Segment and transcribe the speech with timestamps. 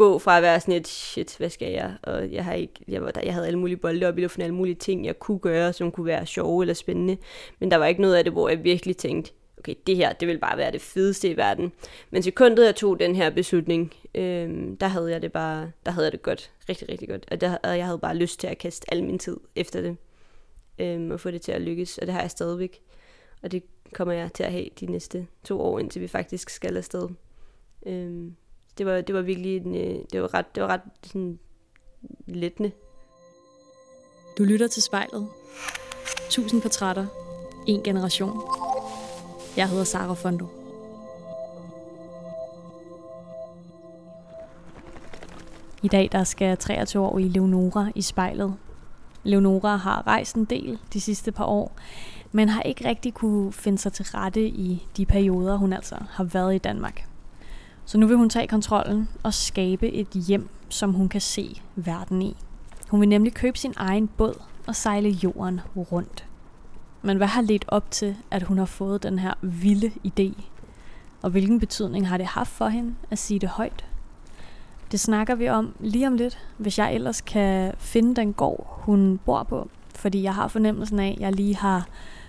[0.00, 1.94] gå fra at være sådan et, shit, hvad skal jeg?
[2.02, 4.42] Og jeg, har ikke, jeg, var der, jeg havde alle mulige bolde op i luften,
[4.42, 7.16] alle mulige ting, jeg kunne gøre, som kunne være sjove eller spændende.
[7.58, 10.28] Men der var ikke noget af det, hvor jeg virkelig tænkte, okay, det her, det
[10.28, 11.72] vil bare være det fedeste i verden.
[12.10, 14.48] Men sekundet, jeg tog den her beslutning, øh,
[14.80, 17.26] der havde jeg det bare, der havde jeg det godt, rigtig, rigtig godt.
[17.30, 19.96] Og, der, og jeg havde bare lyst til at kaste al min tid efter det,
[20.78, 22.80] øh, og få det til at lykkes, og det har jeg stadigvæk.
[23.42, 23.62] Og det
[23.92, 27.08] kommer jeg til at have de næste to år, indtil vi faktisk skal afsted.
[27.86, 28.30] Øh,
[28.80, 31.38] det var, det var virkelig en, øh, det var ret, det var ret sådan,
[32.26, 32.72] lettende.
[34.38, 35.28] Du lytter til spejlet.
[36.30, 37.06] Tusind portrætter.
[37.66, 38.40] En generation.
[39.56, 40.46] Jeg hedder Sara Fondo.
[45.82, 48.54] I dag der skal 23 år i Leonora i spejlet.
[49.22, 51.72] Leonora har rejst en del de sidste par år,
[52.32, 56.24] men har ikke rigtig kunne finde sig til rette i de perioder, hun altså har
[56.24, 57.09] været i Danmark.
[57.90, 62.22] Så nu vil hun tage kontrollen og skabe et hjem, som hun kan se verden
[62.22, 62.36] i.
[62.88, 66.26] Hun vil nemlig købe sin egen båd og sejle jorden rundt.
[67.02, 70.42] Men hvad har ledt op til, at hun har fået den her vilde idé?
[71.22, 73.84] Og hvilken betydning har det haft for hende at sige det højt?
[74.92, 79.20] Det snakker vi om lige om lidt, hvis jeg ellers kan finde den gård, hun
[79.24, 79.68] bor på.
[79.94, 81.88] Fordi jeg har fornemmelsen af, at jeg lige har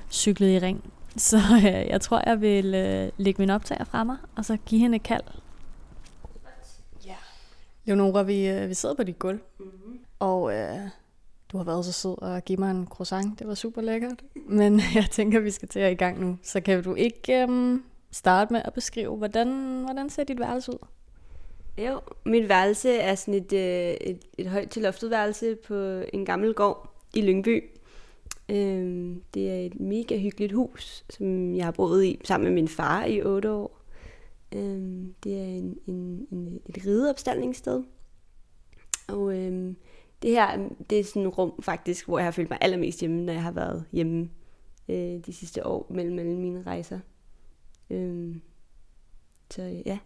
[0.09, 0.83] cyklet i ring.
[1.17, 4.81] Så øh, jeg tror, jeg vil øh, lægge min optager fra mig, og så give
[4.81, 5.23] hende et kald.
[7.85, 9.99] Leonora, vi, øh, vi sidder på dit gulv, mm-hmm.
[10.19, 10.79] og øh,
[11.51, 13.39] du har været så sød at give mig en croissant.
[13.39, 14.23] Det var super lækkert.
[14.35, 16.37] Men jeg tænker, vi skal til at i gang nu.
[16.43, 17.79] Så kan du ikke øh,
[18.11, 20.87] starte med at beskrive, hvordan, hvordan ser dit værelse ud?
[21.77, 25.75] Jo, mit værelse er sådan et, øh, et, et højt til loftet værelse på
[26.13, 27.63] en gammel gård i Lyngby.
[28.49, 32.67] Øhm, det er et mega hyggeligt hus, som jeg har boet i sammen med min
[32.67, 33.80] far i otte år.
[34.55, 37.83] Øhm, det er en, en, en, et rideopstaldningssted.
[39.07, 39.75] Og øhm,
[40.21, 43.21] det her, det er sådan et rum faktisk, hvor jeg har følt mig allermest hjemme,
[43.21, 44.29] når jeg har været hjemme
[44.89, 46.99] øh, de sidste år mellem alle mine rejser.
[47.89, 48.41] Øhm,
[49.49, 49.99] så ja.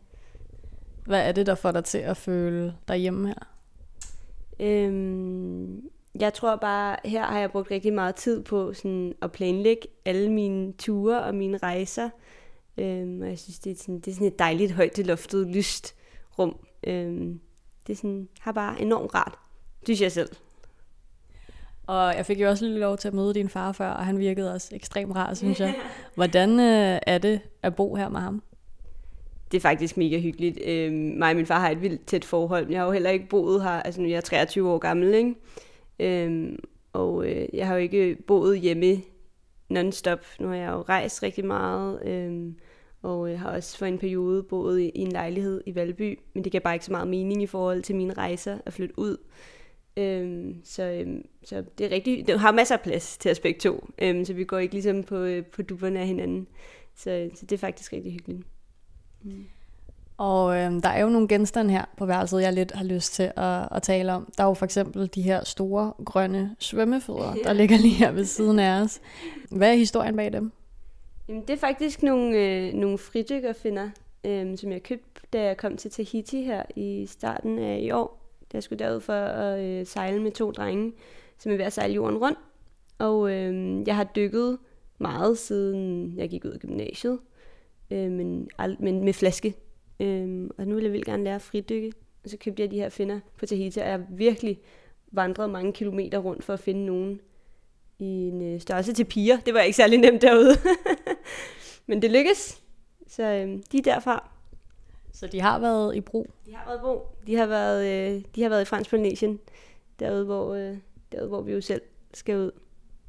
[1.06, 3.56] Hvad er det, der får dig til at føle dig hjemme her?
[4.60, 5.90] Øhm,
[6.20, 10.32] jeg tror bare, her har jeg brugt rigtig meget tid på sådan at planlægge alle
[10.32, 12.10] mine ture og mine rejser.
[12.78, 15.48] Øhm, og jeg synes, det er, sådan, det er sådan et dejligt højt til loftet,
[15.48, 15.96] lyst
[16.40, 16.58] rum.
[16.88, 17.40] Øhm,
[17.88, 19.38] det er sådan, har bare enormt rart,
[19.84, 20.30] synes jeg selv.
[21.88, 24.20] Og jeg fik jo også lige lov til at møde din far før, og han
[24.20, 25.76] virkede også ekstremt rar, synes jeg.
[26.16, 28.42] Hvordan øh, er det at bo her med ham?
[29.52, 30.60] det er faktisk mega hyggeligt.
[30.66, 32.70] Øh, mig og min far har et vildt tæt forhold.
[32.70, 35.36] Jeg har jo heller ikke boet her, altså nu er jeg 23 år gammel, ikke?
[36.00, 36.58] Øh,
[36.94, 39.02] og øh, jeg har jo ikke boet hjemme
[39.70, 40.26] non-stop.
[40.40, 42.54] Nu har jeg jo rejst rigtig meget, øhm, øh,
[43.02, 46.44] og jeg har også for en periode boet i, i en lejlighed i Valby, men
[46.44, 49.18] det gav bare ikke så meget mening i forhold til mine rejser at flytte ud.
[49.98, 53.60] Øhm, så, øhm, så det er rigtig, det har masser af plads til os begge
[53.60, 56.48] to, øhm, så vi går ikke ligesom på, øh, på duberne af hinanden.
[56.96, 58.42] Så, så det er faktisk rigtig hyggeligt.
[59.24, 59.46] Mm.
[60.18, 63.32] Og øh, der er jo nogle genstande her på værelset, jeg lidt har lyst til
[63.36, 64.32] at, at tale om.
[64.38, 68.26] Der er jo for eksempel de her store grønne svømmefødder, der ligger lige her ved
[68.26, 69.02] siden af os.
[69.52, 70.52] Hvad er historien bag dem?
[71.28, 73.90] Jamen, det er faktisk nogle, øh, nogle fridykkerfinder,
[74.24, 78.22] øh, som jeg købte, da jeg kom til Tahiti her i starten af i år.
[78.52, 80.94] Da jeg skulle derud for at øh, sejle med to drenge,
[81.38, 82.40] som er ved at sejle jorden rundt.
[83.00, 84.58] Og øh, jeg har dykket
[84.98, 87.20] meget, siden jeg gik ud af gymnasiet
[87.92, 88.50] øh, men,
[88.80, 89.54] men med flaske.
[90.00, 91.94] Øh, og nu vil jeg vildt gerne lære at fridykke.
[92.24, 94.60] Og så købte jeg de her finder på Tahiti, og jeg har virkelig
[95.12, 97.22] vandret mange kilometer rundt for at finde nogen
[98.00, 99.40] i en øh, størrelse til piger.
[99.40, 100.52] Det var ikke særlig nemt derude.
[101.88, 102.62] men det lykkedes.
[103.08, 104.30] Så øh, de er derfra.
[105.14, 106.28] Så de har været i brug?
[106.46, 107.02] De har været i brug.
[107.28, 109.40] De har været, øh, de har været i Fransk Polynesien,
[110.00, 110.78] derude hvor, øh,
[111.12, 111.82] derude hvor vi jo selv
[112.14, 112.52] skal ud,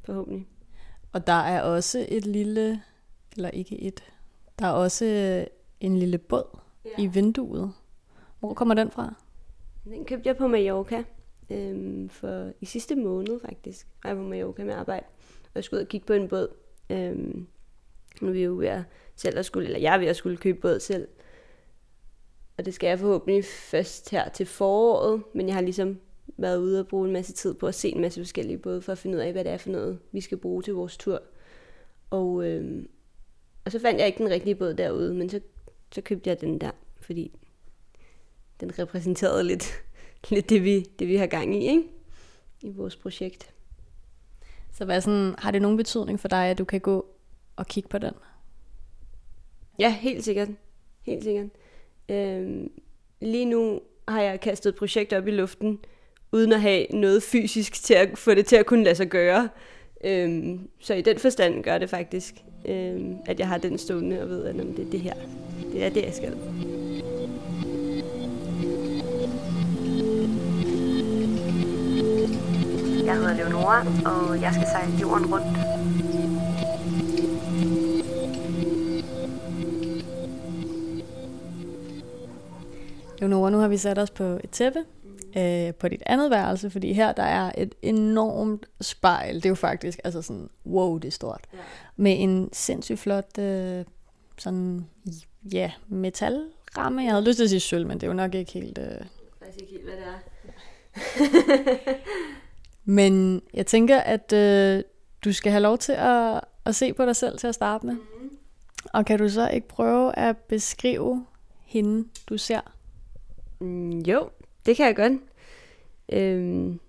[0.04, 0.46] forhåbentlig.
[1.12, 2.82] Og der er også et lille,
[3.36, 4.04] eller ikke et,
[4.58, 5.04] der er også
[5.80, 6.58] en lille båd
[6.98, 7.02] ja.
[7.02, 7.72] i vinduet.
[8.40, 9.14] Hvor kommer den fra?
[9.84, 11.04] Den købte jeg på Mallorca
[11.50, 13.86] øhm, for i sidste måned faktisk.
[14.04, 15.06] Jeg var på Mallorca med arbejde,
[15.44, 16.48] og jeg skulle ud og kigge på en båd.
[16.90, 17.46] Øhm,
[18.20, 18.82] nu er vi jo ved at
[19.16, 21.08] selv at skulle, eller jeg er ved at skulle købe båd selv.
[22.58, 25.98] Og det skal jeg forhåbentlig først her til foråret, men jeg har ligesom
[26.36, 28.92] været ude og bruge en masse tid på at se en masse forskellige både for
[28.92, 31.22] at finde ud af, hvad det er for noget, vi skal bruge til vores tur.
[32.10, 32.88] Og, øhm,
[33.64, 35.40] og så fandt jeg ikke den rigtige båd derude, men så,
[35.92, 36.70] så købte jeg den der,
[37.06, 37.32] fordi
[38.60, 39.82] den repræsenterede lidt,
[40.30, 41.82] lidt det, vi, det, vi har gang i, ikke?
[42.62, 43.50] i vores projekt.
[44.72, 47.06] Så hvad sådan, har det nogen betydning for dig, at du kan gå
[47.56, 48.14] og kigge på den?
[49.78, 50.48] Ja, helt sikkert.
[51.02, 51.46] Helt sikkert.
[52.08, 52.70] Øhm,
[53.20, 55.78] lige nu har jeg kastet et projekt op i luften,
[56.32, 59.48] uden at have noget fysisk til at få det til at kunne lade sig gøre.
[60.04, 62.34] Øhm, så i den forstand gør det faktisk,
[62.68, 65.14] øhm, at jeg har den stående og ved, at det er det her.
[65.72, 66.36] Det er det, jeg skal.
[73.06, 75.46] Jeg hedder Leonora, og jeg skal sejle jorden rundt.
[83.20, 84.84] Leonora, nu har vi sat os på et tæppe
[85.36, 89.34] øh, på dit andet værelse, fordi her der er et enormt spejl.
[89.34, 91.44] Det er jo faktisk altså sådan, wow, det er stort.
[91.52, 91.58] Ja.
[91.96, 93.84] Med en sindssygt flot øh,
[94.38, 94.86] sådan,
[95.52, 97.02] ja, metalramme.
[97.02, 98.78] Jeg havde lyst til at sige sølv, men det er jo nok ikke helt...
[98.78, 98.84] Øh...
[98.84, 99.00] Jeg
[99.60, 100.18] ikke helt, hvad det er.
[102.88, 104.82] men jeg tænker, at øh,
[105.24, 107.94] du skal have lov til at, at se på dig selv til at starte med.
[107.94, 108.38] Mm-hmm.
[108.92, 111.26] Og kan du så ikke prøve at beskrive
[111.64, 112.60] hende, du ser?
[113.60, 114.30] Mm, jo,
[114.66, 115.12] det kan jeg godt.
[116.12, 116.80] Øhm,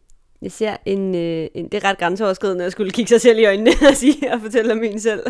[0.41, 1.69] jeg ser en, øh, en...
[1.69, 4.73] Det er ret grænseoverskridende at skulle kigge sig selv i øjnene og, sige, og fortælle
[4.73, 5.25] om min selv.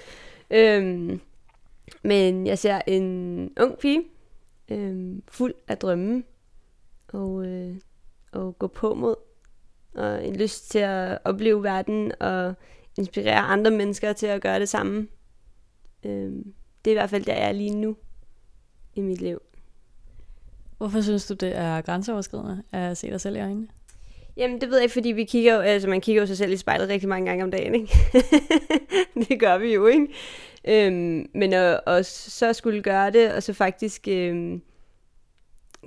[0.50, 1.20] øhm,
[2.02, 4.02] men jeg ser en ung pige,
[4.68, 6.22] øhm, fuld af drømme,
[7.08, 7.76] og, øh,
[8.32, 9.14] og gå på mod,
[9.96, 12.54] og en lyst til at opleve verden, og
[12.98, 15.08] inspirere andre mennesker til at gøre det samme.
[16.04, 16.54] Øhm,
[16.84, 17.96] det er i hvert fald der, jeg er lige nu
[18.94, 19.42] i mit liv.
[20.78, 23.68] Hvorfor synes du, det er grænseoverskridende at se dig selv i øjnene?
[24.36, 26.56] Jamen, det ved jeg fordi vi kigger jo, altså man kigger jo sig selv i
[26.56, 27.98] spejlet rigtig mange gange om dagen, ikke?
[29.28, 30.06] det gør vi jo, ikke?
[30.68, 34.62] Øhm, men at, at så skulle gøre det, og så faktisk øhm,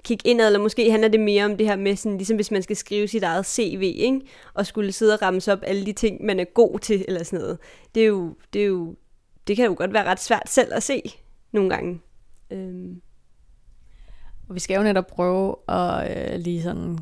[0.03, 2.63] kigge indad, eller måske handler det mere om det her med, sådan, ligesom hvis man
[2.63, 4.21] skal skrive sit eget CV, ikke?
[4.53, 7.39] Og skulle sidde og ramse op alle de ting, man er god til, eller sådan
[7.39, 7.57] noget.
[7.95, 8.95] Det er jo, det er jo,
[9.47, 11.01] det kan jo godt være ret svært selv at se
[11.51, 12.01] nogle gange.
[12.51, 13.01] Øhm.
[14.49, 16.99] Og vi skal jo netop prøve at øh, lige sådan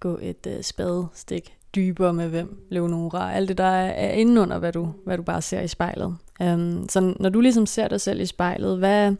[0.00, 4.72] gå et øh, spadestik dybere med hvem Leonora, alt det der er, inde under, hvad
[4.72, 6.16] du, hvad du bare ser i spejlet.
[6.42, 9.14] Øhm, så når du ligesom ser dig selv i spejlet, hvad,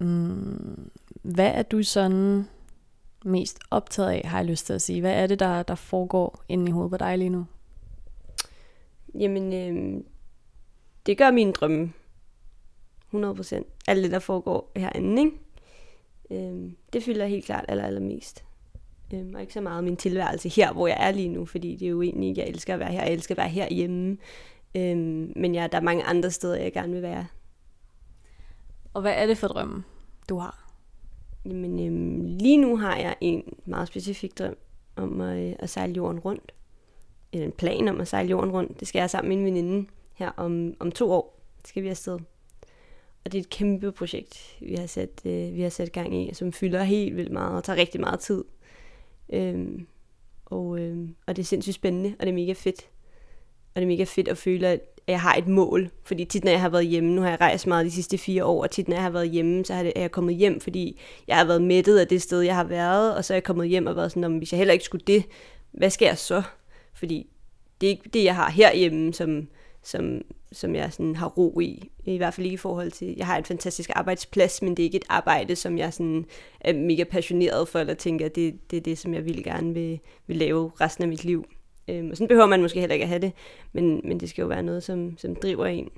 [0.00, 0.90] um,
[1.22, 2.48] hvad er du sådan
[3.24, 5.00] mest optaget af, har jeg lyst til at sige?
[5.00, 7.46] Hvad er det, der, der foregår inde i hovedet på dig lige nu?
[9.14, 10.04] Jamen, øh,
[11.06, 11.92] det gør min drømme.
[13.06, 13.66] 100 procent.
[13.86, 15.36] Alt det, der foregår herinde, ikke?
[16.30, 18.44] Øhm, det fylder helt klart aller, allermest.
[19.14, 21.86] Øhm, og ikke så meget min tilværelse her, hvor jeg er lige nu, fordi det
[21.86, 24.16] er jo egentlig ikke, jeg elsker at være her, jeg elsker at være herhjemme.
[24.74, 27.26] Øhm, men ja, der er mange andre steder, jeg gerne vil være.
[28.94, 29.84] Og hvad er det for drømme,
[30.28, 30.69] du har?
[31.44, 34.56] Jamen, øhm, lige nu har jeg en meget specifik drøm
[34.96, 36.52] om at, øh, at sejle jorden rundt.
[37.32, 38.80] Eller en plan om at sejle jorden rundt.
[38.80, 41.40] Det skal jeg sammen med min veninde her om, om to år.
[41.64, 42.18] Skal vi afsted.
[43.24, 46.34] Og det er et kæmpe projekt, vi har sat, øh, vi har sat gang i,
[46.34, 48.44] som fylder helt vildt meget og tager rigtig meget tid.
[49.32, 49.86] Øhm,
[50.44, 52.88] og, øhm, og det er sindssygt spændende, og det er mega fedt.
[53.74, 55.90] Og det er mega fedt at føle, at jeg har et mål.
[56.04, 58.44] Fordi tit, når jeg har været hjemme, nu har jeg rejst meget de sidste fire
[58.44, 60.60] år, og tit, når jeg har været hjemme, så har det, er jeg kommet hjem,
[60.60, 63.44] fordi jeg har været mættet af det sted, jeg har været, og så er jeg
[63.44, 65.24] kommet hjem og været sådan, hvis jeg heller ikke skulle det,
[65.72, 66.42] hvad skal jeg så?
[66.94, 67.26] Fordi
[67.80, 69.48] det er ikke det, jeg har herhjemme, som,
[69.82, 70.20] som,
[70.52, 71.90] som jeg sådan har ro i.
[72.04, 74.84] I hvert fald ikke i forhold til, jeg har en fantastisk arbejdsplads, men det er
[74.84, 76.24] ikke et arbejde, som jeg sådan
[76.60, 80.00] er mega passioneret for, eller tænker, det, det er det, som jeg vil gerne vil,
[80.26, 81.44] vil lave resten af mit liv.
[81.88, 83.32] Øhm, og sådan behøver man måske heller ikke at have det,
[83.72, 85.88] men, men det skal jo være noget, som, som driver en.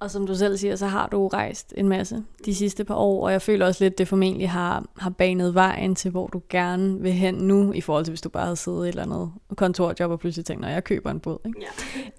[0.00, 3.26] Og som du selv siger, så har du rejst en masse de sidste par år,
[3.26, 7.00] og jeg føler også lidt, det formentlig har, har banet vejen til, hvor du gerne
[7.00, 10.10] vil hen nu, i forhold til hvis du bare havde siddet et eller andet kontorjob
[10.10, 11.38] og pludselig tænkt, når jeg køber en båd.
[11.46, 11.60] Ikke?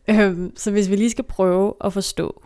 [0.07, 0.23] Ja.
[0.23, 2.41] Øhm, så hvis vi lige skal prøve at forstå,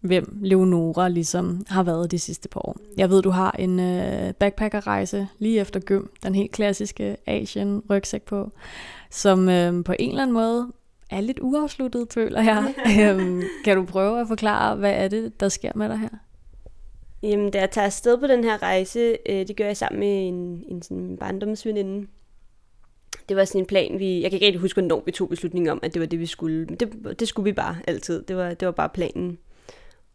[0.00, 2.76] hvem Leonora ligesom har været de sidste par år.
[2.96, 8.22] Jeg ved, du har en øh, backpackerrejse lige efter gym, den helt klassiske Asian rygsæk
[8.22, 8.50] på,
[9.16, 10.72] som øh, på en eller anden måde
[11.10, 12.74] er lidt uafsluttet, føler jeg.
[13.00, 16.08] øhm, kan du prøve at forklare, hvad er det, der sker med dig her?
[17.22, 20.28] Jamen, da jeg tager afsted på den her rejse, øh, det gør jeg sammen med
[20.28, 22.06] en, en sådan barndomsveninde.
[23.28, 24.22] Det var sådan en plan, vi...
[24.22, 26.26] Jeg kan ikke rigtig huske, hvornår vi tog beslutningen om, at det var det, vi
[26.26, 26.66] skulle.
[26.66, 28.22] Men det, det skulle vi bare altid.
[28.22, 29.38] Det var, det var bare planen.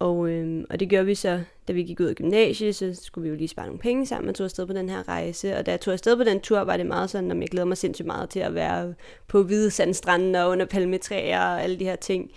[0.01, 3.23] Og, øh, og det gjorde vi så, da vi gik ud af gymnasiet, så skulle
[3.23, 5.57] vi jo lige spare nogle penge sammen og tog afsted på den her rejse.
[5.57, 7.65] Og da jeg tog afsted på den tur, var det meget sådan, at jeg glæder
[7.65, 8.93] mig sindssygt meget til at være
[9.27, 12.31] på hvide sandstrande og under palmetræer og alle de her ting.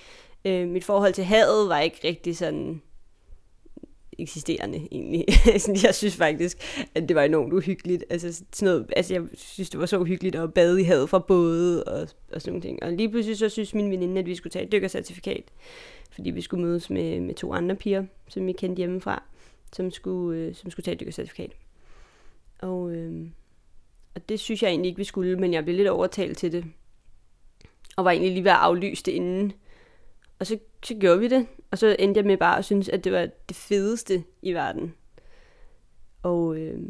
[0.44, 2.82] Øh, mit forhold til havet var ikke rigtig sådan
[4.18, 5.24] eksisterende egentlig.
[5.84, 6.58] jeg synes faktisk,
[6.94, 8.04] at det var enormt uhyggeligt.
[8.10, 11.18] Altså, sådan noget, altså jeg synes, det var så uhyggeligt at bade i havet fra
[11.18, 12.82] både og, og sådan nogle ting.
[12.82, 15.44] Og lige pludselig så synes min veninde, at vi skulle tage et dykkercertifikat
[16.14, 19.22] fordi vi skulle mødes med, med to andre piger, som vi kendte hjemmefra,
[19.72, 21.52] som skulle, øh, som skulle tage et dykkercertifikat.
[22.58, 23.26] Og, øh,
[24.14, 26.64] og det synes jeg egentlig ikke, vi skulle, men jeg blev lidt overtalt til det.
[27.96, 29.52] Og var egentlig lige ved at aflyse det inden.
[30.38, 31.46] Og så, så gjorde vi det.
[31.70, 34.94] Og så endte jeg med bare at synes, at det var det fedeste i verden.
[36.22, 36.82] Og øh,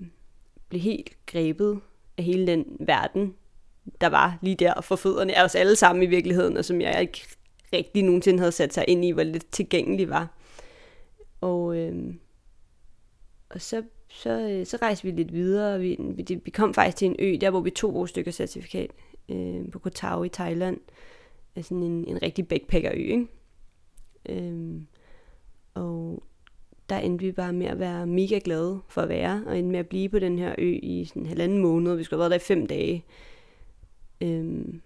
[0.68, 1.80] blev helt grebet
[2.18, 3.34] af hele den verden,
[4.00, 7.00] der var lige der for fødderne af os alle sammen i virkeligheden, og som jeg
[7.00, 7.26] ikke
[7.72, 10.38] rigtig nogensinde havde sat sig ind i, hvor lidt tilgængelig var.
[11.40, 12.14] Og, øh,
[13.48, 16.96] og så, så, øh, så rejste vi lidt videre, og vi, vi, vi kom faktisk
[16.96, 18.90] til en ø, der hvor vi tog vores stykker certifikat,
[19.28, 20.80] øh, på Koh Tao i Thailand
[21.62, 23.26] sådan en, en rigtig backpackerø, ikke?
[24.28, 24.86] Øhm,
[25.74, 26.22] og
[26.88, 29.78] der endte vi bare med at være mega glade for at være, og endte med
[29.78, 31.96] at blive på den her ø i sådan en halvanden måned.
[31.96, 33.04] Vi skulle have været der i fem dage.
[34.20, 34.80] Øhm,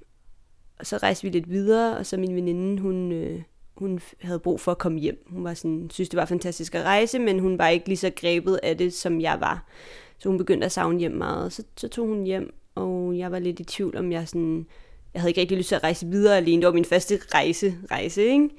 [0.78, 3.42] og så rejste vi lidt videre, og så min veninde, hun, øh,
[3.74, 5.24] hun havde brug for at komme hjem.
[5.26, 8.10] Hun var sådan, synes, det var fantastisk at rejse, men hun var ikke lige så
[8.16, 9.66] grebet af det, som jeg var.
[10.18, 11.52] Så hun begyndte at savne hjem meget.
[11.52, 14.66] Så, så tog hun hjem, og jeg var lidt i tvivl, om jeg sådan...
[15.18, 16.62] Jeg havde ikke rigtig lyst til at rejse videre alene.
[16.62, 18.50] Det var min første rejse, rejse ikke?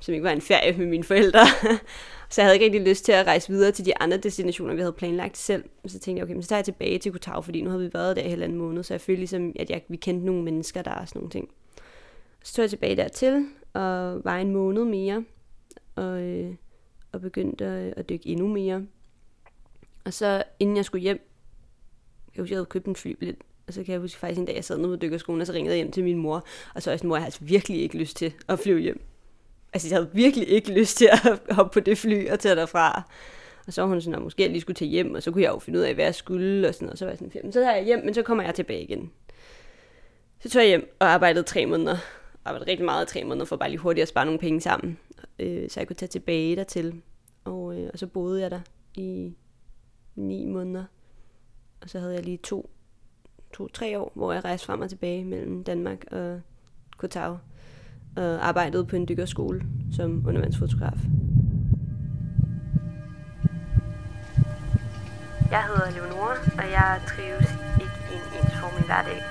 [0.00, 1.46] som ikke var en ferie med mine forældre.
[2.30, 4.80] Så jeg havde ikke rigtig lyst til at rejse videre til de andre destinationer, vi
[4.80, 5.64] havde planlagt selv.
[5.86, 7.94] Så tænkte jeg, okay, men så tager jeg tilbage til Kotau, fordi nu har vi
[7.94, 10.82] været der i halvanden måned, så jeg følte ligesom, at jeg, vi kendte nogle mennesker,
[10.82, 11.48] der og sådan nogle ting.
[12.44, 15.24] Så tog jeg tilbage dertil, og var en måned mere,
[15.94, 16.54] og, øh,
[17.12, 18.86] og begyndte at, at dykke endnu mere.
[20.04, 21.30] Og så inden jeg skulle hjem,
[22.36, 23.36] jeg husker, jeg havde købt en flybillet,
[23.68, 25.52] og så kan jeg huske faktisk en dag, jeg sad nede på dykkerskolen, og så
[25.52, 27.44] ringede jeg hjem til min mor, og så var jeg sådan, mor, jeg har altså
[27.44, 29.00] virkelig ikke lyst til at flyve hjem
[29.76, 33.02] altså jeg havde virkelig ikke lyst til at hoppe på det fly og tage derfra.
[33.66, 35.42] Og så var hun sådan, at måske jeg lige skulle tage hjem, og så kunne
[35.42, 36.98] jeg jo finde ud af, hvad jeg skulle, og sådan noget.
[36.98, 39.10] Så var jeg sådan, så tager jeg hjem, men så kommer jeg tilbage igen.
[40.40, 41.96] Så tog jeg hjem og arbejdede tre måneder.
[42.44, 44.98] Arbejdede rigtig meget i tre måneder, for bare lige hurtigt at spare nogle penge sammen.
[45.38, 47.02] Øh, så jeg kunne tage tilbage dertil.
[47.44, 48.60] Og, øh, og så boede jeg der
[48.94, 49.36] i
[50.14, 50.84] ni måneder.
[51.82, 52.70] Og så havde jeg lige to,
[53.54, 56.40] to-tre år, hvor jeg rejste frem og tilbage mellem Danmark og
[56.96, 57.38] Kotau
[58.16, 59.62] og arbejdede på en dykkerskole
[59.92, 60.98] som undervandsfotograf.
[65.50, 67.50] Jeg hedder Leonora, og jeg trives
[67.80, 69.22] ikke i en ensformig hverdag.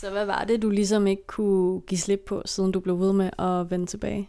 [0.00, 3.12] Så hvad var det, du ligesom ikke kunne give slip på, siden du blev ved
[3.12, 4.28] med at vende tilbage?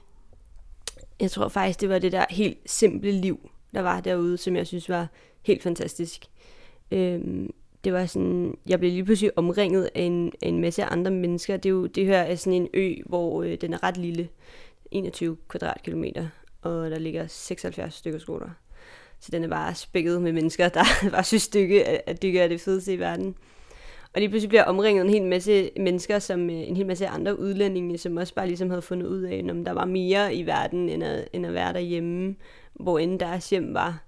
[1.20, 4.68] Jeg tror faktisk, det var det der helt simple liv, der var derude, som jeg
[4.68, 5.08] synes var
[5.42, 6.26] helt fantastisk.
[6.92, 7.54] Øhm,
[7.84, 11.58] det var sådan, jeg blev lige pludselig omringet af en, af en masse andre mennesker.
[11.58, 14.30] Det, er jo, det her er sådan en ø, hvor øh, den er ret lille,
[14.92, 16.28] 21 kvadratkilometer,
[16.62, 18.50] og der ligger 76 stykker skoler.
[19.20, 22.62] Så den er bare spækket med mennesker, der bare synes, dykke, at dykke er det
[22.62, 23.36] fedeste i verden.
[24.14, 27.08] Og lige pludselig bliver jeg omringet en hel masse mennesker, som øh, en hel masse
[27.08, 30.46] andre udlændinge, som også bare ligesom havde fundet ud af, om der var mere i
[30.46, 32.36] verden, end at, end at være derhjemme,
[32.80, 34.06] hvor end deres hjem var.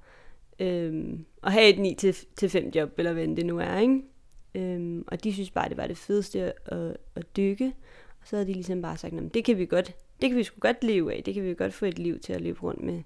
[0.59, 2.03] Øhm, og have et
[2.43, 4.01] 9-5 job, eller hvad det nu er, ikke?
[4.55, 7.73] Øhm, og de synes bare, det var det fedeste at, at dykke.
[8.21, 10.59] Og så havde de ligesom bare sagt, det kan vi godt, det kan vi sgu
[10.59, 13.01] godt leve af, det kan vi godt få et liv til at løbe rundt med.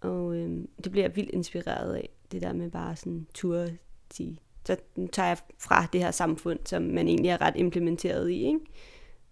[0.00, 3.68] Og øhm, det bliver jeg vildt inspireret af, det der med bare sådan ture
[4.10, 4.76] til så
[5.12, 8.60] tager jeg fra det her samfund, som man egentlig er ret implementeret i, ikke?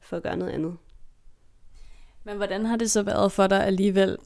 [0.00, 0.76] for at gøre noget andet.
[2.24, 4.18] Men hvordan har det så været for dig alligevel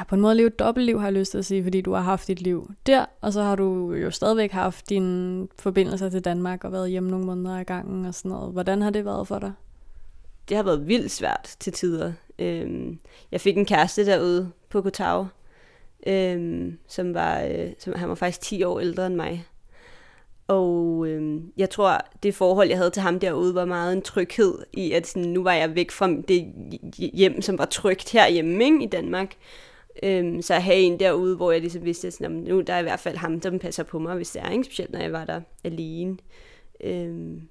[0.00, 1.92] ja, på en måde leve et dobbeltliv, har jeg lyst til at sige, fordi du
[1.92, 6.24] har haft dit liv der, og så har du jo stadigvæk haft dine forbindelser til
[6.24, 8.52] Danmark og været hjemme nogle måneder i gangen og sådan noget.
[8.52, 9.52] Hvordan har det været for dig?
[10.48, 12.12] Det har været vildt svært til tider.
[12.38, 12.98] Øhm,
[13.32, 15.26] jeg fik en kæreste derude på Kotau,
[16.06, 19.46] øhm, som var, øh, som, han var faktisk 10 år ældre end mig.
[20.48, 24.54] Og øhm, jeg tror, det forhold, jeg havde til ham derude, var meget en tryghed
[24.72, 26.52] i, at sådan, nu var jeg væk fra det
[27.14, 29.34] hjem, som var trygt herhjemme ikke, i Danmark.
[30.02, 32.78] Øhm, så at have en derude, hvor jeg ligesom vidste, at sådan, nu der er
[32.78, 34.64] i hvert fald ham, der passer på mig, hvis det er, ikke?
[34.64, 36.18] specielt når jeg var der alene.
[36.84, 37.48] Øhm,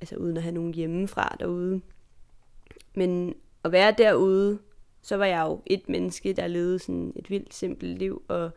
[0.00, 1.80] altså uden at have nogen hjemmefra derude.
[2.94, 4.58] Men at være derude,
[5.02, 8.50] så var jeg jo et menneske, der levede sådan et vildt simpelt liv, og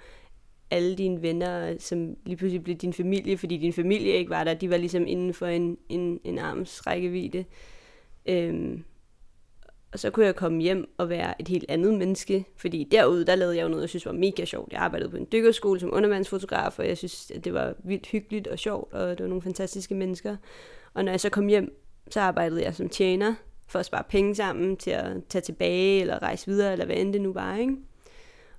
[0.72, 4.54] alle dine venner, som lige pludselig blev din familie, fordi din familie ikke var der,
[4.54, 7.46] de var ligesom inden for en, en, en arms rækkevidde.
[8.26, 8.84] Øhm,
[9.98, 13.36] og så kunne jeg komme hjem og være et helt andet menneske, fordi derude, der
[13.36, 14.72] lavede jeg jo noget, jeg synes var mega sjovt.
[14.74, 18.48] Jeg arbejdede på en dykkerskole som undervandsfotograf, og jeg synes, at det var vildt hyggeligt
[18.48, 20.36] og sjovt, og det var nogle fantastiske mennesker.
[20.94, 23.36] Og når jeg så kom hjem, så arbejdede jeg som tjener,
[23.68, 27.14] for at spare penge sammen til at tage tilbage, eller rejse videre, eller hvad end
[27.14, 27.76] det nu var, ikke?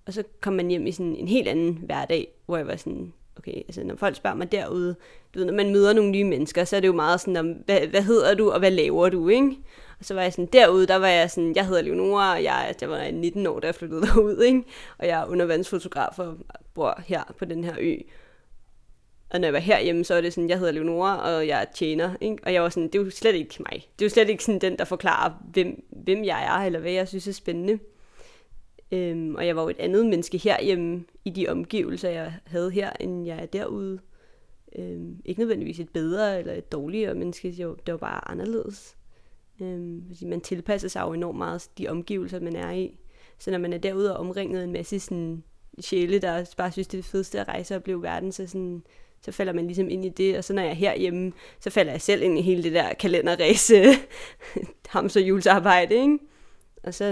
[0.07, 3.13] Og så kom man hjem i sådan en helt anden hverdag, hvor jeg var sådan,
[3.37, 4.97] okay, altså når folk spørger mig derude,
[5.35, 7.47] du ved, når man møder nogle nye mennesker, så er det jo meget sådan, om,
[7.51, 9.57] hvad, hvad hedder du, og hvad laver du, ikke?
[9.99, 12.75] Og så var jeg sådan, derude, der var jeg sådan, jeg hedder Leonora, og jeg,
[12.81, 14.63] jeg var 19 år, da jeg flyttede derud, ikke?
[14.99, 16.37] Og jeg er undervandsfotograf og
[16.75, 17.97] bor her på den her ø.
[19.31, 21.65] Og når jeg var herhjemme, så er det sådan, jeg hedder Leonora, og jeg er
[21.75, 22.15] tjener.
[22.21, 22.37] Ikke?
[22.43, 23.87] Og jeg var sådan, det er jo slet ikke mig.
[23.99, 26.93] Det er jo slet ikke sådan den, der forklarer, hvem, hvem jeg er, eller hvad
[26.93, 27.79] jeg synes er spændende.
[28.93, 32.91] Øhm, og jeg var jo et andet menneske herhjemme i de omgivelser, jeg havde her,
[33.01, 33.99] end jeg er derude.
[34.79, 38.98] Øhm, ikke nødvendigvis et bedre eller et dårligere menneske, jo, det var bare anderledes.
[39.61, 42.99] Øhm, man tilpasser sig jo enormt meget de omgivelser, man er i.
[43.39, 45.43] Så når man er derude og omringet en masse sådan,
[45.81, 48.83] sjæle, der bare synes, det er det fedeste at rejse og opleve verden, så, sådan,
[49.23, 50.39] så falder man ligesom ind i det.
[50.39, 52.95] Og så når jeg er herhjemme, så falder jeg selv ind i hele det der
[52.95, 53.85] kalenderræse,
[54.89, 56.19] hamsterhjulsarbejde, julesarbejde, ikke?
[56.83, 57.05] Og så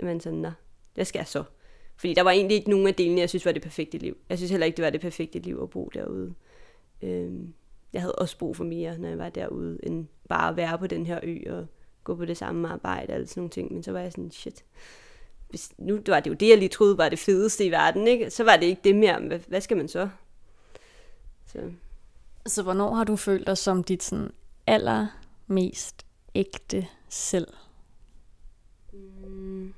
[0.00, 0.50] er man sådan, nå,
[0.96, 1.44] det skal jeg så.
[1.96, 4.16] Fordi der var egentlig ikke nogen af delene, jeg synes var det perfekte liv.
[4.28, 6.34] Jeg synes heller ikke, det var det perfekte liv at bo derude.
[7.02, 7.54] Øhm,
[7.92, 10.86] jeg havde også brug for mere, når jeg var derude, end bare at være på
[10.86, 11.66] den her ø og
[12.06, 13.72] gå på det samme arbejde og sådan nogle ting.
[13.72, 14.64] Men så var jeg sådan, shit,
[15.48, 18.30] hvis, nu var det jo det, jeg lige troede var det fedeste i verden, ikke?
[18.30, 19.20] så var det ikke det mere.
[19.20, 20.08] Hvad, hvad skal man så?
[21.46, 21.70] Så.
[22.46, 24.30] så hvornår har du følt dig som dit sådan
[24.66, 27.48] allermest ægte selv?
[28.92, 29.74] Mm.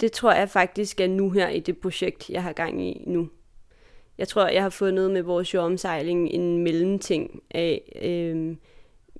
[0.00, 3.28] Det tror jeg faktisk er nu her i det projekt, jeg har gang i nu.
[4.18, 8.56] Jeg tror, jeg har fundet med vores jordomsejling en mellemting af øh,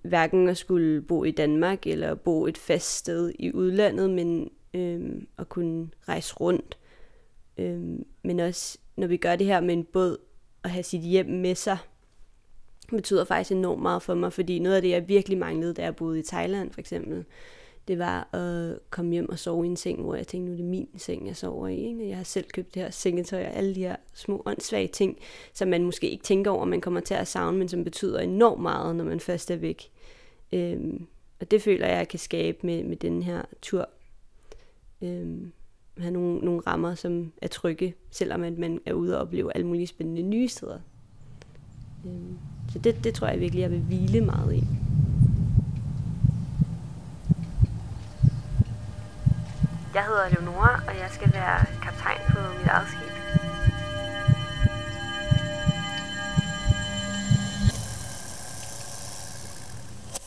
[0.02, 5.22] hverken at skulle bo i Danmark eller bo et fast sted i udlandet, men øh,
[5.38, 6.78] at kunne rejse rundt.
[7.58, 10.18] Øh, men også, når vi gør det her med en båd,
[10.64, 11.78] at have sit hjem med sig,
[12.90, 15.96] betyder faktisk enormt meget for mig, fordi noget af det, jeg virkelig manglede, da jeg
[15.96, 17.24] boede i Thailand for eksempel,
[17.88, 20.56] det var at komme hjem og sove i en seng, hvor jeg tænkte, nu er
[20.56, 21.76] det min seng, jeg sover i.
[21.76, 22.08] Ikke?
[22.08, 25.18] Jeg har selv købt det her sengetøj og alle de her små åndssvage ting,
[25.52, 28.62] som man måske ikke tænker over, man kommer til at savne, men som betyder enormt
[28.62, 29.90] meget, når man først er væk.
[30.52, 31.06] Øhm,
[31.40, 33.88] og det føler jeg, jeg kan skabe med, med den her tur.
[35.02, 35.52] Øhm,
[35.98, 39.66] have nogle, nogle rammer, som er trygge, selvom at man er ude og opleve alle
[39.66, 40.78] mulige spændende nye steder.
[42.06, 42.38] Øhm,
[42.72, 44.64] så det, det tror jeg virkelig, jeg vil hvile meget i.
[49.96, 53.12] Jeg hedder Leonora, og jeg skal være kaptajn på mit eget skib.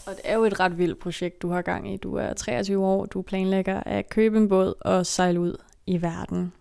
[0.08, 1.97] Og det er jo et ret vildt projekt, du har gang i.
[1.97, 6.53] Du er 23 år, du planlægger at købe en båd og sejle ud i verden.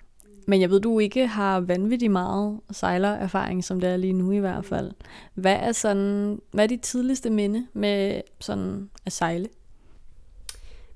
[0.47, 4.39] Men jeg ved, du ikke har vanvittigt meget sejlererfaring, som det er lige nu i
[4.39, 4.93] hvert fald.
[5.35, 9.49] Hvad er, sådan, hvad er dit tidligste minde med sådan at sejle?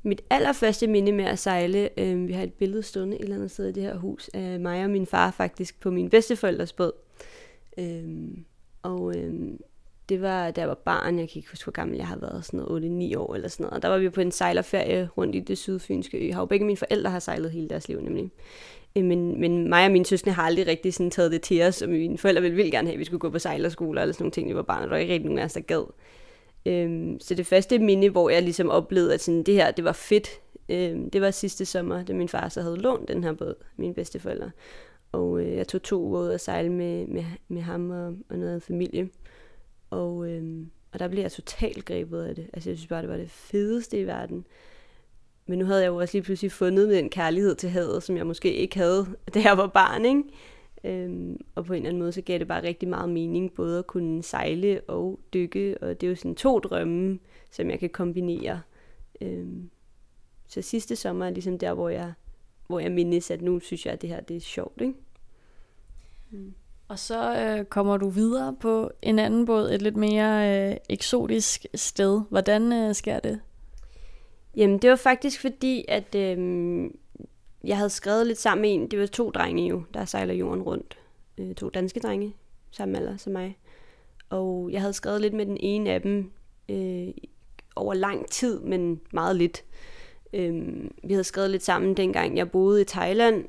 [0.03, 3.51] Mit allerførste minde med at sejle, øh, vi har et billede stående et eller andet
[3.51, 6.93] sted i det her hus, af mig og min far faktisk på min bedsteforældres båd.
[7.79, 8.05] Øh,
[8.83, 9.35] og øh,
[10.09, 12.45] det var, da jeg var barn, jeg kan ikke huske, hvor gammel jeg har været,
[12.45, 13.83] sådan noget 8-9 år eller sådan noget.
[13.83, 16.33] Der var vi på en sejlerferie rundt i det sydfynske ø.
[16.33, 18.31] Har Begge mine forældre har sejlet hele deres liv nemlig.
[18.97, 21.83] Øh, men, men mig og mine søskende har aldrig rigtig sådan taget det til os,
[21.83, 24.25] og mine forældre ville vildt gerne have, at vi skulle gå på sejlerskole eller sådan
[24.25, 25.93] nogle ting, vi var barn, og der var ikke rigtig nogen af os, der gad.
[26.67, 29.93] Øhm, så det første minde, hvor jeg ligesom oplevede, at sådan, det her, det var
[29.93, 30.29] fedt,
[30.69, 33.95] øhm, det var sidste sommer, da min far så havde lånt den her båd, mine
[33.95, 34.51] bedsteforældre.
[35.13, 38.39] Og øh, jeg tog to uger ud og sejle med, med, med ham og, og
[38.39, 39.09] noget familie.
[39.91, 42.47] Og, øhm, og der blev jeg totalt grebet af det.
[42.53, 44.47] Altså jeg synes bare, det var det fedeste i verden.
[45.47, 48.27] Men nu havde jeg jo også lige pludselig fundet den kærlighed til havet, som jeg
[48.27, 50.23] måske ikke havde, da jeg var barn, ikke?
[50.85, 53.79] Øhm, og på en eller anden måde, så gav det bare rigtig meget mening, både
[53.79, 57.19] at kunne sejle og dykke, og det er jo sådan to drømme,
[57.51, 58.61] som jeg kan kombinere.
[59.21, 59.71] Øhm,
[60.47, 62.13] så sidste sommer er ligesom der, hvor jeg,
[62.67, 64.95] hvor jeg mindes, at nu synes jeg, at det her det er sjovt, ikke?
[66.31, 66.55] Mm.
[66.89, 71.67] Og så øh, kommer du videre på en anden båd, et lidt mere øh, eksotisk
[71.75, 72.21] sted.
[72.31, 73.41] Hvordan øh, sker det?
[74.57, 76.91] Jamen, det var faktisk fordi, at øh,
[77.65, 80.63] jeg havde skrevet lidt sammen med en, det var to drenge jo, der sejler jorden
[80.63, 80.99] rundt.
[81.39, 82.35] Øh, to danske drenge,
[82.71, 83.59] samme alder som mig.
[84.31, 86.31] Og jeg havde skrevet lidt med den ene af dem
[86.69, 87.09] øh,
[87.77, 89.65] over lang tid, men meget lidt.
[90.33, 93.45] Øh, vi havde skrevet lidt sammen dengang jeg boede i Thailand,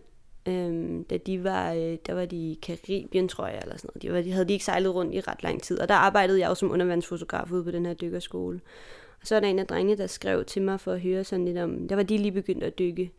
[0.48, 4.02] øh, da de var, øh, der var de i Karibien, tror jeg, eller sådan noget.
[4.02, 6.40] De, var, de havde de ikke sejlet rundt i ret lang tid, og der arbejdede
[6.40, 8.62] jeg jo som undervandsfotograf ude på den her dykkerskole.
[9.22, 11.46] Og så er der en af drengene, der skrev til mig for at høre sådan
[11.46, 13.12] lidt om, der var de lige begyndt at dykke,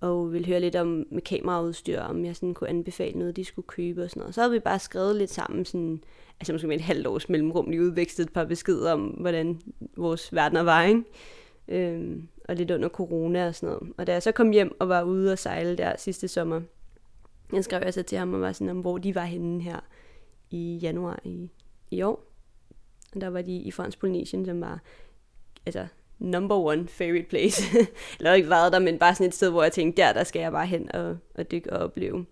[0.00, 3.66] og ville høre lidt om med kameraudstyr, om jeg sådan kunne anbefale noget, de skulle
[3.66, 4.34] købe og sådan noget.
[4.34, 6.02] Så havde vi bare skrevet lidt sammen, sådan,
[6.40, 9.60] altså måske med et halvt års mellemrum, lige udvekslet et par beskeder om, hvordan
[9.96, 11.02] vores verden var, ikke?
[11.68, 13.92] Øhm, og lidt under corona og sådan noget.
[13.98, 16.60] Og da jeg så kom hjem og var ude og sejle der sidste sommer,
[17.52, 19.80] jeg skrev altså til ham og var sådan, om hvor de var henne her
[20.50, 21.50] i januar i,
[21.90, 22.32] i år.
[23.14, 24.80] Og der var de i Fransk Polynesien, som var
[25.66, 25.86] altså,
[26.18, 27.62] number one favorite place.
[28.18, 30.40] Eller ikke været der, men bare sådan et sted, hvor jeg tænkte, der, der skal
[30.40, 32.26] jeg bare hen og, og dykke og opleve.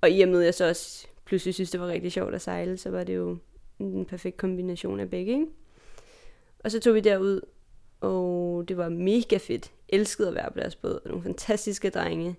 [0.00, 2.42] Og i og med, at jeg så også pludselig synes, det var rigtig sjovt at
[2.42, 3.36] sejle, så var det jo
[3.78, 5.32] en perfekt kombination af begge.
[5.32, 5.46] Ikke?
[6.64, 7.40] Og så tog vi derud,
[8.00, 9.72] og det var mega fedt.
[9.88, 11.00] Elskede at være på deres båd.
[11.06, 12.36] Nogle fantastiske drenge.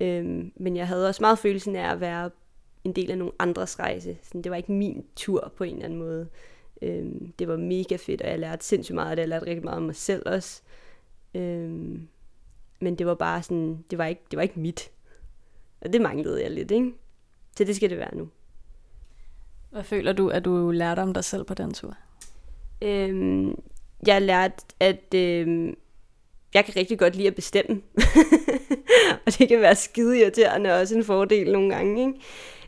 [0.00, 2.30] Øhm, men jeg havde også meget følelsen af at være
[2.84, 4.18] en del af nogle andres rejse.
[4.22, 6.28] Sådan, det var ikke min tur på en eller anden måde.
[6.82, 9.22] Øhm, det var mega fedt, og jeg lærte sindssygt meget det.
[9.22, 10.62] Jeg lærte rigtig meget om mig selv også.
[11.34, 12.08] Øhm,
[12.80, 14.90] men det var bare sådan, det var, ikke, det var ikke mit.
[15.80, 16.92] Og det manglede jeg lidt, ikke?
[17.56, 18.28] Så det skal det være nu.
[19.70, 21.96] Hvad føler du, at du lærte om dig selv på den tur?
[22.82, 23.54] Øhm,
[24.06, 25.76] jeg lærte, at øhm,
[26.54, 27.82] jeg kan rigtig godt lide at bestemme.
[29.26, 32.06] og det kan være skide irriterende og også en fordel nogle gange.
[32.06, 32.20] Ikke?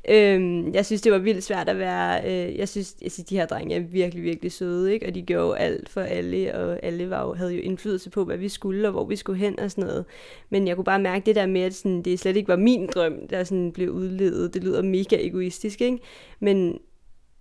[0.08, 2.20] Øhm, jeg synes, det var vildt svært at være...
[2.24, 5.06] Øh, jeg synes, jeg synes, de her drenge er virkelig, virkelig søde, ikke?
[5.06, 8.36] og de gjorde alt for alle, og alle var jo, havde jo indflydelse på, hvad
[8.36, 10.04] vi skulle, og hvor vi skulle hen og sådan noget.
[10.50, 12.86] Men jeg kunne bare mærke det der med, at sådan, det slet ikke var min
[12.86, 14.54] drøm, der sådan blev udledet.
[14.54, 15.98] Det lyder mega egoistisk, ikke?
[16.40, 16.78] Men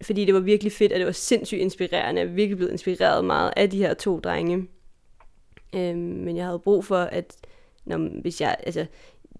[0.01, 2.21] fordi det var virkelig fedt, og det var sindssygt inspirerende.
[2.21, 4.67] Jeg er virkelig blevet inspireret meget af de her to drenge.
[5.75, 7.35] Øhm, men jeg havde brug for, at
[7.85, 8.85] når, hvis jeg, altså,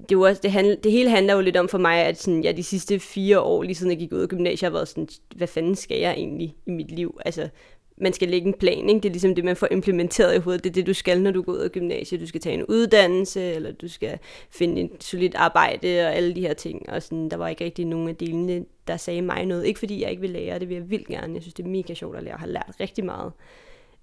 [0.10, 2.52] det, var, det, handl, det hele handler jo lidt om for mig, at sådan, ja,
[2.52, 5.48] de sidste fire år, lige siden jeg gik ud af gymnasiet, har været sådan, hvad
[5.48, 7.20] fanden skal jeg egentlig i mit liv?
[7.26, 7.50] Altså,
[7.98, 9.02] man skal lægge en plan, ikke?
[9.02, 10.64] Det er ligesom det, man får implementeret i hovedet.
[10.64, 12.22] Det er det, du skal, når du går ud af gymnasiet.
[12.22, 14.20] Du skal tage en uddannelse, eller du skal
[14.52, 16.90] finde et solidt arbejde, og alle de her ting.
[16.90, 19.66] Og sådan, der var ikke rigtig nogen af delene, der sagde mig noget.
[19.66, 21.34] Ikke fordi jeg ikke vil lære, det vil jeg vildt gerne.
[21.34, 22.34] Jeg synes, det er mega sjovt at lære.
[22.34, 23.32] og har lært rigtig meget.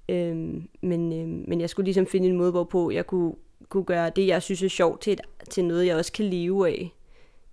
[0.09, 3.35] Øhm, men, øhm, men jeg skulle ligesom finde en måde, hvorpå jeg kunne,
[3.69, 5.21] kunne gøre det, jeg synes er sjovt, til, et,
[5.51, 6.95] til noget, jeg også kan leve af.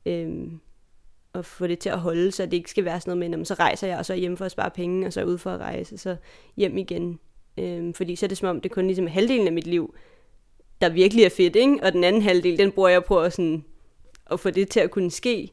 [0.06, 0.60] Øhm,
[1.34, 3.54] og få det til at holde, så det ikke skal være sådan noget med, så
[3.54, 5.52] rejser jeg, og så er hjem for at spare penge, og så er ud for
[5.52, 6.16] at rejse, og så
[6.58, 7.20] hjem igen.
[7.58, 9.96] Øhm, fordi så er det som om, det kun ligesom halvdelen af mit liv,
[10.82, 11.80] der virkelig er fedt, ikke?
[11.84, 13.66] og den anden halvdel, den bruger jeg på at, sådan,
[14.32, 15.52] at få det til at kunne ske.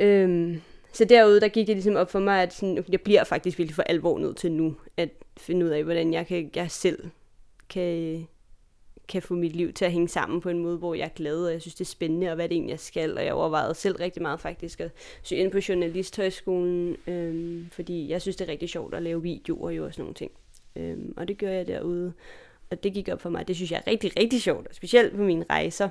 [0.00, 0.60] Øhm,
[0.92, 3.74] så derude, der gik det ligesom op for mig, at sådan, jeg bliver faktisk virkelig
[3.74, 7.10] for alvor nødt til nu, at finde ud af, hvordan jeg, kan, jeg selv
[7.68, 8.26] kan,
[9.08, 11.44] kan få mit liv til at hænge sammen på en måde, hvor jeg er glad,
[11.44, 13.74] og jeg synes, det er spændende, og hvad det egentlig jeg skal, og jeg overvejede
[13.74, 14.90] selv rigtig meget faktisk at
[15.22, 19.70] søge ind på Journalisthøjskolen, øhm, fordi jeg synes, det er rigtig sjovt at lave videoer
[19.70, 20.30] jo og sådan nogle ting.
[20.76, 22.12] Øhm, og det gør jeg derude,
[22.70, 23.48] og det gik op for mig.
[23.48, 25.88] Det synes jeg er rigtig, rigtig sjovt, specielt på mine rejser,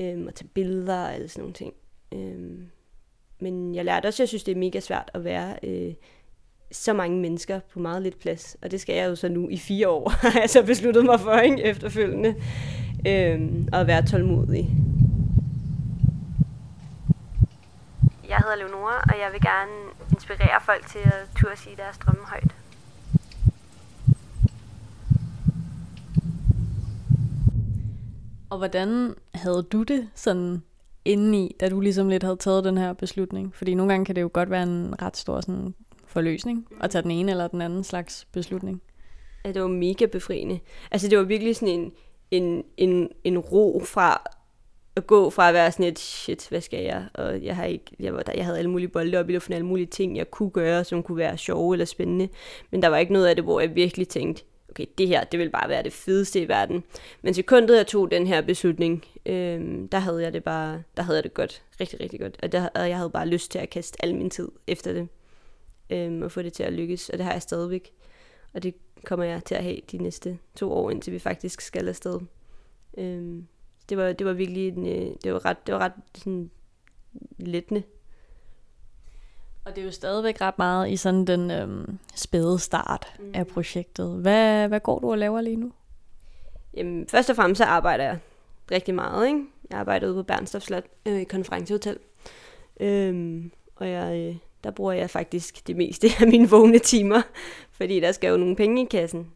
[0.00, 1.74] øhm, at tage billeder og alle sådan nogle ting.
[2.12, 2.70] Øhm,
[3.38, 5.94] men jeg lærte også, at jeg synes, det er mega svært at være øh,
[6.72, 8.56] så mange mennesker på meget lidt plads.
[8.62, 11.20] Og det skal jeg jo så nu i fire år, har jeg så besluttet mig
[11.20, 12.34] for ikke, efterfølgende.
[13.06, 14.70] Øhm, at være tålmodig.
[18.28, 19.72] Jeg hedder Leonora, og jeg vil gerne
[20.12, 22.54] inspirere folk til at turde sige deres drømme højt.
[28.50, 30.62] Og hvordan havde du det sådan
[31.04, 33.54] indeni, da du ligesom lidt havde taget den her beslutning?
[33.54, 35.74] Fordi nogle gange kan det jo godt være en ret stor sådan,
[36.14, 38.82] forløsning at tage den ene eller den anden slags beslutning.
[39.44, 40.60] Ja, det var mega befriende.
[40.90, 41.92] Altså det var virkelig sådan en,
[42.30, 44.22] en, en, en ro fra
[44.96, 47.04] at gå fra at være sådan et, shit, hvad skal jeg?
[47.14, 49.54] Og jeg, har ikke, jeg, var der, jeg havde alle mulige bolde op i luften,
[49.54, 52.28] alle mulige ting, jeg kunne gøre, som kunne være sjove eller spændende.
[52.70, 55.40] Men der var ikke noget af det, hvor jeg virkelig tænkte, okay, det her, det
[55.40, 56.84] vil bare være det fedeste i verden.
[57.22, 61.16] Men sekundet, jeg tog den her beslutning, øhm, der havde jeg det bare, der havde
[61.16, 62.36] jeg det godt, rigtig, rigtig godt.
[62.42, 65.08] Og der, jeg havde bare lyst til at kaste al min tid efter det
[65.90, 67.92] øhm, og få det til at lykkes, og det har jeg stadigvæk.
[68.54, 71.88] Og det kommer jeg til at have de næste to år, indtil vi faktisk skal
[71.88, 72.20] afsted.
[72.98, 73.46] Øhm,
[73.88, 76.50] det, var, det var virkelig en, øh, det var ret, det var ret sådan,
[77.38, 77.82] lettende.
[79.64, 83.30] Og det er jo stadigvæk ret meget i sådan den øhm, spæde start mm.
[83.34, 84.20] af projektet.
[84.20, 85.72] Hvad, hvad går du og laver lige nu?
[86.74, 88.18] Jamen, først og fremmest så arbejder jeg
[88.70, 89.26] rigtig meget.
[89.26, 89.44] Ikke?
[89.70, 91.98] Jeg arbejder ude på Bernstorff Slot øh, i konferencehotel.
[92.80, 97.22] Øhm, og jeg, øh, der bruger jeg faktisk det meste af mine vågne timer,
[97.70, 99.30] fordi der skal jo nogle penge i kassen.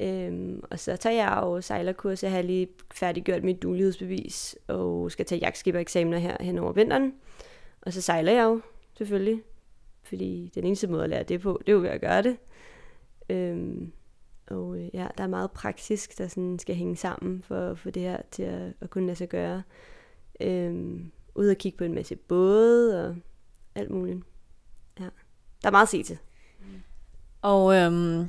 [0.00, 2.22] Øhm, og så tager jeg jo sejlerkurs.
[2.22, 7.14] Jeg har lige færdiggjort mit dulighedsbevis og skal tage jagtskibereksamener her hen over vinteren.
[7.82, 8.60] Og så sejler jeg jo
[8.98, 9.42] selvfølgelig,
[10.02, 12.36] fordi den eneste måde at lære det på, det er jo ved at gøre det.
[13.28, 13.92] Øhm,
[14.46, 17.90] og øh, ja, der er meget praktisk, der sådan skal hænge sammen for at få
[17.90, 19.62] det her til at, at kunne lade sig gøre.
[20.40, 23.16] Øhm, ud at kigge på en masse både og
[23.74, 24.18] alt muligt.
[25.66, 25.70] Ja.
[25.70, 26.18] Der er meget at se til.
[27.42, 28.28] Og øhm,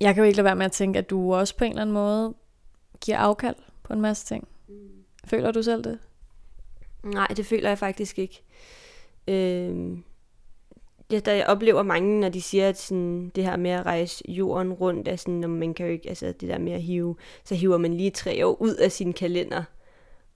[0.00, 1.82] jeg kan jo ikke lade være med at tænke, at du også på en eller
[1.82, 2.34] anden måde
[3.04, 4.48] giver afkald på en masse ting.
[5.24, 5.98] Føler du selv det?
[7.04, 8.42] Nej, det føler jeg faktisk ikke.
[9.28, 10.04] Øhm,
[11.10, 14.24] jeg, der, jeg oplever mange, når de siger, at sådan, det her med at rejse
[14.28, 17.16] jorden rundt, er sådan, når man kan jo ikke, altså det der med at hive,
[17.44, 19.64] så hiver man lige tre år ud af sin kalender.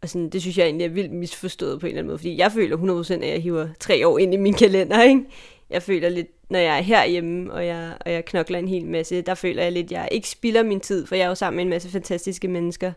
[0.03, 2.37] Og sådan, det synes jeg egentlig er vildt misforstået på en eller anden måde, fordi
[2.37, 5.25] jeg føler 100% at jeg hiver tre år ind i min kalender, ikke?
[5.71, 9.23] Jeg føler lidt, når jeg er herhjemme, og jeg, og jeg knokler en hel masse,
[9.23, 11.57] der føler jeg lidt, at jeg ikke spilder min tid, for jeg er jo sammen
[11.57, 12.93] med en masse fantastiske mennesker.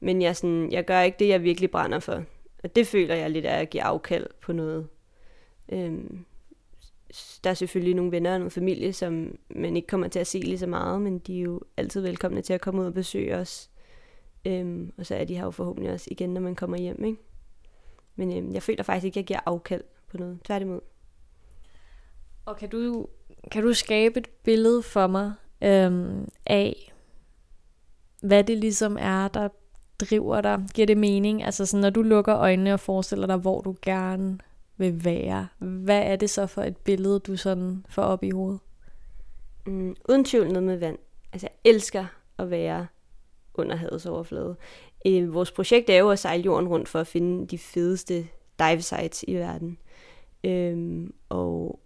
[0.00, 2.24] Men jeg, sådan, jeg gør ikke det, jeg virkelig brænder for.
[2.64, 4.86] Og det føler jeg lidt, at jeg giver afkald på noget.
[5.72, 6.24] Øhm,
[7.44, 10.38] der er selvfølgelig nogle venner og nogle familie, som man ikke kommer til at se
[10.38, 13.36] lige så meget, men de er jo altid velkomne til at komme ud og besøge
[13.36, 13.70] os.
[14.46, 17.04] Øhm, og så er de her jo forhåbentlig også igen, når man kommer hjem.
[17.04, 17.18] Ikke?
[18.16, 20.38] Men øhm, jeg føler faktisk ikke, at jeg giver afkald på noget.
[20.44, 20.80] Tværtimod.
[22.44, 23.06] Og kan du,
[23.50, 26.92] kan du skabe et billede for mig øhm, af,
[28.20, 29.48] hvad det ligesom er, der
[30.00, 30.66] driver dig?
[30.74, 31.44] Giver det mening?
[31.44, 34.38] Altså sådan, når du lukker øjnene og forestiller dig, hvor du gerne
[34.76, 38.60] vil være, hvad er det så for et billede, du sådan får op i hovedet?
[39.66, 40.98] Mm, uden tvivl noget med vand.
[41.32, 42.06] Altså, jeg elsker
[42.38, 42.86] at være
[43.54, 44.56] under havets overflade.
[45.06, 48.26] Øh, vores projekt er jo at sejle jorden rundt for at finde de fedeste
[48.58, 49.78] dive sites i verden.
[50.44, 51.80] Øh, og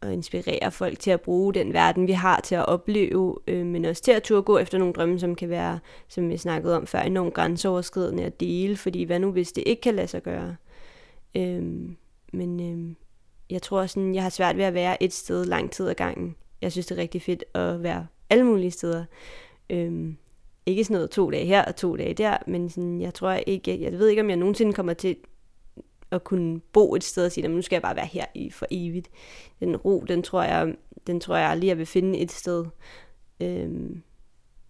[0.00, 3.84] og inspirere folk til at bruge den verden, vi har til at opleve, øh, men
[3.84, 6.86] også til at turde gå efter nogle drømme, som kan være, som vi snakkede om
[6.86, 10.56] før, enormt grænseoverskridende at dele, fordi hvad nu hvis det ikke kan lade sig gøre?
[11.36, 11.62] Øh,
[12.32, 12.94] men øh,
[13.50, 16.36] jeg tror sådan, jeg har svært ved at være et sted lang tid ad gangen.
[16.62, 19.04] Jeg synes, det er rigtig fedt at være alle mulige steder.
[19.70, 20.14] Øh,
[20.68, 23.82] ikke sådan noget to dage her og to dage der, men sådan, jeg tror ikke,
[23.82, 25.16] jeg ved ikke, om jeg nogensinde kommer til
[26.10, 28.66] at kunne bo et sted og sige, nu skal jeg bare være her i for
[28.70, 29.08] evigt.
[29.60, 30.74] Den ro, den tror jeg,
[31.06, 32.64] den tror jeg aldrig, jeg vil finde et sted.
[33.40, 34.02] Øhm,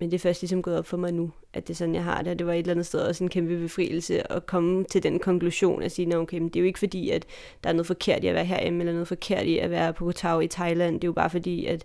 [0.01, 2.05] men det er først ligesom gået op for mig nu, at det er sådan, jeg
[2.05, 2.33] har det.
[2.33, 5.19] Og det var et eller andet sted også en kæmpe befrielse at komme til den
[5.19, 7.27] konklusion at sige, okay, men det er jo ikke fordi, at
[7.65, 10.05] der er noget forkert i at være herhjemme, eller noget forkert i at være på
[10.05, 10.95] Koh Tao i Thailand.
[10.95, 11.85] Det er jo bare fordi, at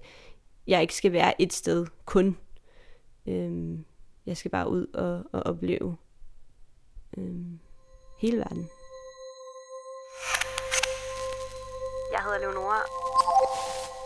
[0.67, 2.37] jeg ikke skal være et sted kun.
[3.27, 3.85] Øhm,
[4.25, 5.97] jeg skal bare ud og, og opleve
[7.17, 7.59] øhm,
[8.17, 8.69] hele verden.
[12.11, 12.81] Jeg hedder Leonora,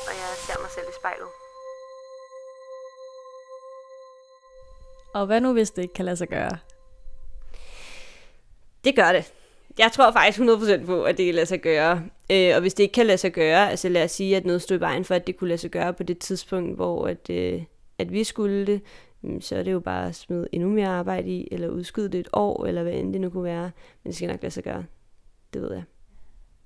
[0.08, 1.28] og jeg ser mig selv i spejlet.
[5.14, 6.58] Og hvad nu, hvis det ikke kan lade sig gøre?
[8.84, 9.34] Det gør det.
[9.78, 12.04] Jeg tror faktisk 100% på, at det kan lade sig gøre.
[12.32, 14.62] Øh, og hvis det ikke kan lade sig gøre, altså lad os sige, at noget
[14.62, 17.30] stod i vejen for, at det kunne lade sig gøre på det tidspunkt, hvor at,
[17.30, 17.64] øh,
[17.98, 18.82] at vi skulle det,
[19.42, 22.30] så er det jo bare at smide endnu mere arbejde i, eller udskyde det et
[22.34, 23.72] år, eller hvad end det nu kunne være.
[24.04, 24.86] Men det skal nok lade sig gøre.
[25.54, 25.84] Det ved jeg.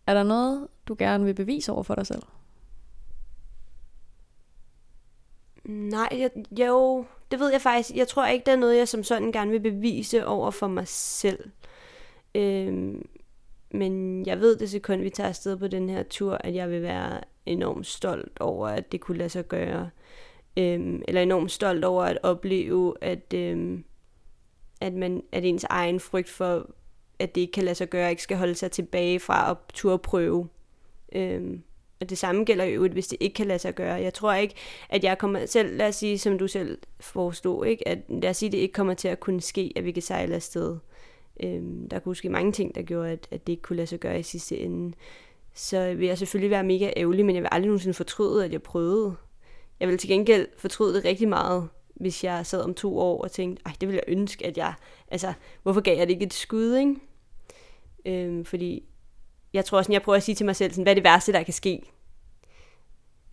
[0.07, 2.23] Er der noget, du gerne vil bevise over for dig selv?
[5.65, 7.95] Nej, jeg, jo, det ved jeg faktisk.
[7.95, 10.87] Jeg tror ikke, der er noget, jeg som sådan gerne vil bevise over for mig
[10.87, 11.49] selv.
[12.35, 13.07] Øhm,
[13.71, 16.81] men jeg ved det sekund, vi tager afsted på den her tur, at jeg vil
[16.81, 19.89] være enormt stolt over, at det kunne lade sig gøre.
[20.57, 23.83] Øhm, eller enormt stolt over at opleve, at, øhm,
[24.81, 26.69] at, man, at ens egen frygt for,
[27.19, 29.97] at det ikke kan lade sig gøre, ikke skal holde sig tilbage fra at turde
[29.97, 30.47] prøve.
[31.15, 31.63] Øhm,
[32.01, 33.93] og det samme gælder jo, hvis det ikke kan lade sig gøre.
[33.93, 34.55] Jeg tror ikke,
[34.89, 37.87] at jeg kommer selv, lad os sige, som du selv forestod, ikke?
[37.87, 40.01] at lad os sige, at det ikke kommer til at kunne ske, at vi kan
[40.03, 40.77] sejle afsted.
[41.43, 43.99] Øhm, der kunne ske mange ting, der gjorde, at, at det ikke kunne lade sig
[43.99, 44.95] gøre i sidste ende.
[45.53, 48.61] Så vil jeg selvfølgelig være mega ærgerlig, men jeg vil aldrig nogensinde fortryde, at jeg
[48.61, 49.15] prøvede.
[49.81, 53.31] Jeg vil til gengæld fortryde det rigtig meget, hvis jeg sad om to år og
[53.31, 54.73] tænkte, ej, det ville jeg ønske, at jeg,
[55.07, 56.95] altså, hvorfor gav jeg det ikke et skud, ikke?
[58.05, 58.83] Øhm, fordi
[59.53, 61.33] jeg tror sådan, jeg prøver at sige til mig selv, sådan, hvad er det værste,
[61.33, 61.81] der kan ske?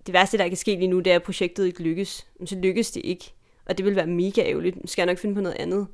[0.07, 2.27] Det værste, der kan ske lige nu, det er, at projektet ikke lykkes.
[2.39, 3.35] Men så lykkes det ikke.
[3.67, 4.77] Og det vil være mega ærgerligt.
[4.77, 5.87] Nu skal jeg nok finde på noget andet.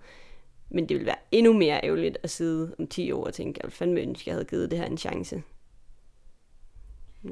[0.71, 3.69] Men det vil være endnu mere ærgerligt at sidde om 10 år og tænke, jeg
[3.69, 5.43] vil fandme ønske, jeg havde givet det her en chance.
[7.25, 7.31] Ja.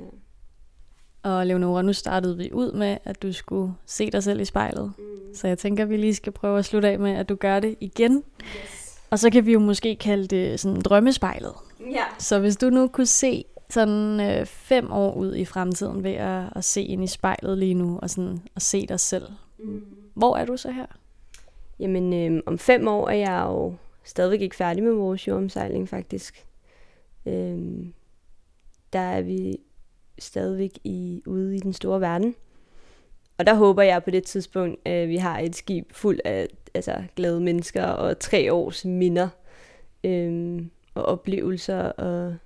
[1.23, 4.93] Og Leonora, nu startede vi ud med, at du skulle se dig selv i spejlet.
[4.99, 5.35] Mm.
[5.35, 7.61] Så jeg tænker, at vi lige skal prøve at slutte af med, at du gør
[7.61, 8.25] det igen.
[8.41, 9.01] Yes.
[9.11, 11.53] Og så kan vi jo måske kalde det sådan drømmespejlet.
[11.91, 12.05] Ja.
[12.19, 16.45] Så hvis du nu kunne se sådan øh, fem år ud i fremtiden ved at,
[16.57, 19.27] at se ind i spejlet lige nu, og sådan at se dig selv,
[19.59, 19.85] mm.
[20.15, 20.87] hvor er du så her?
[21.79, 26.47] Jamen, øh, om fem år er jeg jo stadigvæk ikke færdig med vores jordomsejling, faktisk.
[27.27, 27.59] Øh,
[28.93, 29.59] der er vi
[30.23, 32.35] stadigvæk i, ude i den store verden.
[33.39, 37.03] Og der håber jeg på det tidspunkt, at vi har et skib fuld af altså,
[37.17, 39.29] glade mennesker og tre års minder
[40.05, 42.37] øhm, og oplevelser, og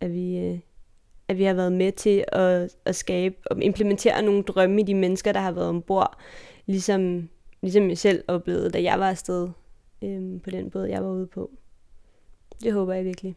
[0.00, 0.58] at vi, øh,
[1.28, 4.94] at vi har været med til at, at skabe og implementere nogle drømme i de
[4.94, 6.18] mennesker, der har været ombord,
[6.66, 7.28] ligesom,
[7.62, 9.48] ligesom jeg selv oplevede, da jeg var afsted
[10.02, 11.50] øhm, på den båd, jeg var ude på.
[12.62, 13.36] Det håber jeg virkelig.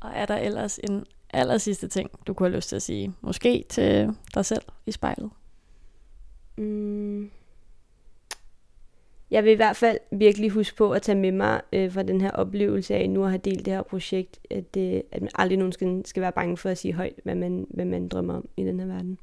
[0.00, 3.12] Og er der ellers en aller sidste ting, du kunne have lyst til at sige?
[3.20, 5.30] Måske til dig selv i spejlet?
[6.56, 7.30] Mm.
[9.30, 12.20] Jeg vil i hvert fald virkelig huske på at tage med mig øh, fra den
[12.20, 15.58] her oplevelse af nu at have delt det her projekt, at, det, at man aldrig
[15.58, 18.64] nogensinde skal være bange for at sige højt, hvad man, hvad man drømmer om i
[18.64, 19.18] den her verden.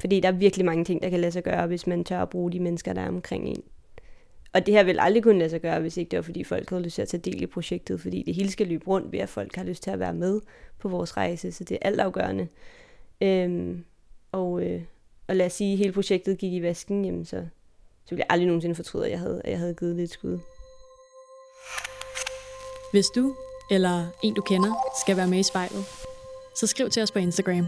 [0.00, 2.30] Fordi der er virkelig mange ting, der kan lade sig gøre, hvis man tør at
[2.30, 3.62] bruge de mennesker, der er omkring en.
[4.54, 6.70] Og det her vil aldrig kunne lade sig gøre, hvis ikke det var, fordi folk
[6.70, 9.18] havde lyst til at tage del i projektet, fordi det hele skal løbe rundt ved,
[9.18, 10.40] at folk har lyst til at være med
[10.78, 12.48] på vores rejse, så det er altafgørende.
[13.20, 13.84] Øhm,
[14.32, 14.82] og, øh,
[15.28, 17.36] og lad os sige, at hele projektet gik i vasken, jamen så,
[18.04, 20.10] så ville jeg aldrig nogensinde fortryde, at jeg havde, at jeg havde givet det et
[20.10, 20.38] skud.
[22.92, 23.36] Hvis du
[23.70, 25.84] eller en du kender skal være med i spejlet,
[26.56, 27.66] så skriv til os på Instagram.